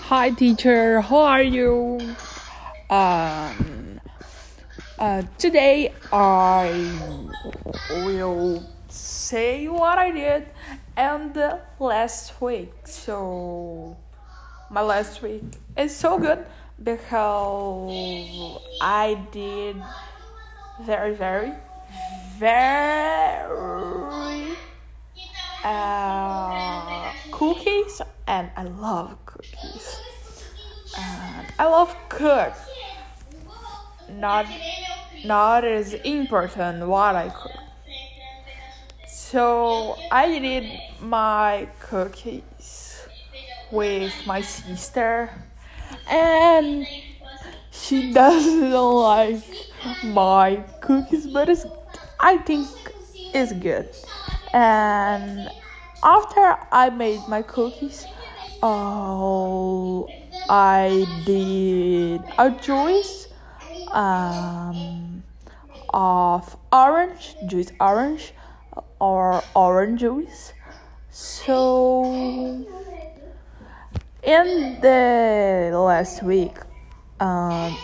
Hi, 0.00 0.30
teacher. 0.30 1.00
How 1.00 1.22
are 1.22 1.42
you? 1.42 1.98
Um, 2.90 4.00
uh, 4.98 5.22
today 5.38 5.92
I 6.12 7.30
will 7.90 8.62
say 8.88 9.66
what 9.66 9.98
I 9.98 10.10
did 10.10 10.48
and 10.96 11.36
last 11.78 12.40
week. 12.40 12.72
So, 12.84 13.96
my 14.70 14.82
last 14.82 15.22
week 15.22 15.44
is 15.76 15.96
so 15.96 16.18
good 16.18 16.44
because 16.82 18.60
I 18.80 19.18
did 19.32 19.76
very, 20.82 21.14
very, 21.14 21.52
very 22.38 22.94
uh, 25.64 27.12
cookies, 27.84 28.00
and 28.26 28.50
I 28.56 28.62
love 28.64 29.16
cookies. 29.26 30.00
And 30.96 31.46
I 31.58 31.66
love 31.66 31.94
cook. 32.08 32.54
Not, 34.10 34.46
not 35.24 35.64
as 35.64 35.94
important 35.94 36.86
what 36.86 37.16
I 37.16 37.28
cook. 37.28 37.52
So 39.08 39.96
I 40.10 40.38
did 40.38 40.80
my 41.00 41.68
cookies 41.80 43.06
with 43.72 44.14
my 44.26 44.40
sister, 44.40 45.30
and 46.08 46.86
she 47.70 48.12
doesn't 48.12 48.70
like 48.70 49.42
my 50.04 50.62
cookies, 50.80 51.26
but 51.26 51.48
it's, 51.48 51.66
I 52.20 52.38
think 52.38 52.68
it's 53.34 53.52
good. 53.52 53.88
And 54.52 55.48
after 56.04 56.58
I 56.70 56.90
made 56.90 57.20
my 57.28 57.42
cookies, 57.42 58.06
oh, 58.62 60.06
I 60.48 61.06
did 61.24 62.22
a 62.38 62.50
juice 62.50 63.28
um, 63.92 65.22
of 65.92 66.56
orange, 66.72 67.36
juice 67.46 67.72
orange, 67.80 68.34
or 69.00 69.42
orange 69.56 70.00
juice. 70.00 70.52
So, 71.10 72.04
in 74.22 74.78
the 74.80 75.70
last 75.72 76.22
week, 76.22 76.56
um, 77.20 77.76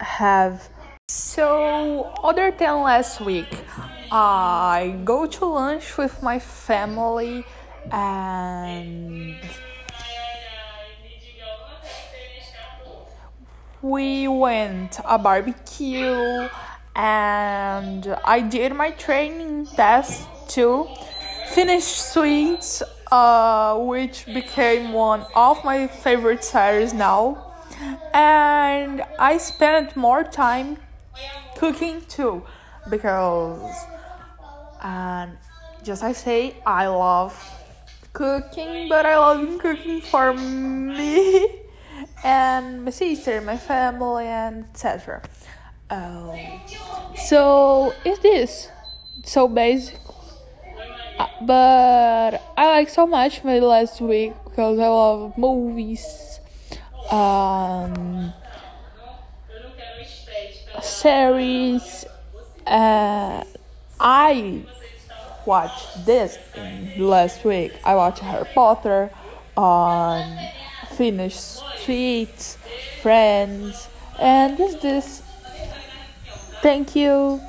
have 0.00 0.68
so 1.08 2.12
other 2.22 2.50
than 2.50 2.82
last 2.82 3.20
week, 3.20 3.52
I 4.10 5.00
go 5.04 5.26
to 5.26 5.44
lunch 5.44 5.98
with 5.98 6.22
my 6.22 6.38
family 6.38 7.44
and 7.92 9.36
we 13.82 14.26
went 14.28 14.98
a 15.04 15.18
barbecue 15.18 16.48
and 16.94 18.16
I 18.24 18.40
did 18.40 18.74
my 18.74 18.90
training 18.92 19.66
test 19.66 20.26
too. 20.48 20.88
Finished 21.50 22.12
sweets, 22.12 22.82
uh, 23.12 23.78
which 23.78 24.26
became 24.26 24.92
one 24.92 25.24
of 25.34 25.62
my 25.64 25.86
favorite 25.86 26.42
series 26.42 26.92
now. 26.92 27.54
And 28.12 29.02
I 29.18 29.38
spent 29.38 29.94
more 29.96 30.24
time 30.24 30.78
cooking 31.56 32.00
too 32.08 32.44
because 32.90 33.74
and 34.82 35.36
just 35.82 36.02
I 36.02 36.12
say 36.12 36.56
I 36.66 36.86
love 36.86 37.34
cooking 38.16 38.88
but 38.88 39.04
I 39.04 39.18
love 39.18 39.58
cooking 39.58 40.00
for 40.00 40.32
me 40.32 41.60
and 42.24 42.84
my 42.84 42.90
sister 42.90 43.40
my 43.40 43.58
family 43.58 44.24
and 44.24 44.64
etc 44.72 45.20
um, 45.88 46.36
so 47.16 47.94
is 48.04 48.18
this. 48.18 48.68
So 49.24 49.48
basic. 49.48 49.98
Uh, 51.18 51.26
but 51.42 52.42
I 52.56 52.66
like 52.68 52.88
so 52.88 53.06
much 53.06 53.42
my 53.44 53.58
last 53.58 54.00
week 54.00 54.34
because 54.44 54.78
I 54.78 54.88
love 54.88 55.38
movies 55.38 56.40
um 57.10 58.32
series 60.82 62.04
uh, 62.66 63.44
I 64.00 64.66
watched 65.46 66.04
this 66.04 66.38
last 66.98 67.44
week. 67.44 67.72
I 67.84 67.94
watched 67.94 68.18
Harry 68.20 68.48
Potter 68.54 69.10
on 69.56 70.38
Finnish 70.96 71.36
Sweets, 71.36 72.58
Friends, 73.00 73.88
and 74.18 74.56
this 74.58 74.74
this. 74.76 75.22
Thank 76.62 76.96
you. 76.96 77.40